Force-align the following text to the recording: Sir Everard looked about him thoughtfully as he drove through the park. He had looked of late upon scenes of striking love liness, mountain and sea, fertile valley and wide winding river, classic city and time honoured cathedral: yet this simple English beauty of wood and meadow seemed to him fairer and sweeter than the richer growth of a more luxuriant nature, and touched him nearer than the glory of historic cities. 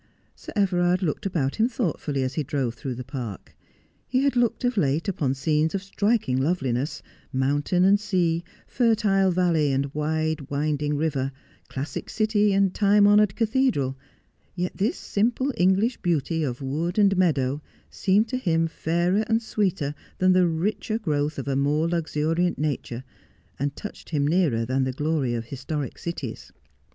Sir 0.35 0.51
Everard 0.55 1.03
looked 1.03 1.27
about 1.27 1.57
him 1.57 1.69
thoughtfully 1.69 2.23
as 2.23 2.33
he 2.33 2.41
drove 2.41 2.73
through 2.73 2.95
the 2.95 3.03
park. 3.03 3.55
He 4.07 4.23
had 4.23 4.35
looked 4.35 4.63
of 4.63 4.75
late 4.75 5.07
upon 5.07 5.35
scenes 5.35 5.75
of 5.75 5.83
striking 5.83 6.41
love 6.41 6.61
liness, 6.61 7.03
mountain 7.31 7.85
and 7.85 7.99
sea, 7.99 8.43
fertile 8.65 9.29
valley 9.29 9.71
and 9.71 9.93
wide 9.93 10.49
winding 10.49 10.97
river, 10.97 11.31
classic 11.69 12.09
city 12.09 12.51
and 12.51 12.73
time 12.73 13.05
honoured 13.05 13.35
cathedral: 13.35 13.95
yet 14.55 14.75
this 14.75 14.97
simple 14.97 15.53
English 15.55 15.97
beauty 15.97 16.41
of 16.43 16.63
wood 16.63 16.97
and 16.97 17.15
meadow 17.15 17.61
seemed 17.91 18.27
to 18.29 18.37
him 18.37 18.65
fairer 18.65 19.23
and 19.27 19.43
sweeter 19.43 19.93
than 20.17 20.33
the 20.33 20.47
richer 20.47 20.97
growth 20.97 21.37
of 21.37 21.47
a 21.47 21.55
more 21.55 21.87
luxuriant 21.87 22.57
nature, 22.57 23.03
and 23.59 23.75
touched 23.75 24.09
him 24.09 24.25
nearer 24.25 24.65
than 24.65 24.83
the 24.83 24.93
glory 24.93 25.35
of 25.35 25.45
historic 25.45 25.99
cities. 25.99 26.51